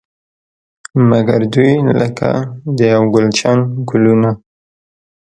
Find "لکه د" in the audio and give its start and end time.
2.01-2.79